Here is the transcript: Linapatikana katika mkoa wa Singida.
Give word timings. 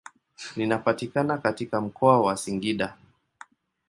Linapatikana 0.55 1.37
katika 1.37 1.81
mkoa 1.81 2.21
wa 2.21 2.37
Singida. 2.37 2.97